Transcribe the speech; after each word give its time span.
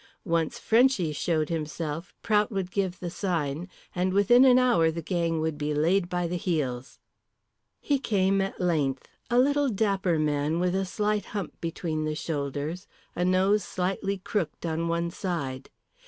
Once 0.25 0.57
Frenchy 0.57 1.11
showed 1.13 1.49
himself, 1.49 2.11
Prout 2.23 2.51
would 2.51 2.71
give 2.71 2.99
the 2.99 3.11
sign, 3.11 3.69
and 3.93 4.13
within 4.13 4.45
an 4.45 4.57
hour 4.57 4.89
the 4.89 5.03
gang 5.03 5.39
would 5.39 5.59
be 5.59 5.75
laid 5.75 6.09
by 6.09 6.25
the 6.27 6.37
heels. 6.37 6.97
He 7.79 7.99
came 7.99 8.41
at 8.41 8.59
length, 8.59 9.07
a 9.29 9.37
little 9.37 9.69
dapper 9.69 10.17
man, 10.17 10.59
with 10.59 10.73
a 10.73 10.85
slight 10.85 11.25
hump 11.37 11.53
between 11.61 12.05
the 12.05 12.15
shoulders, 12.15 12.87
a 13.15 13.23
nose 13.23 13.63
slightly 13.63 14.17
crooked 14.17 14.65
on 14.65 14.87
one 14.87 15.11
side. 15.11 15.69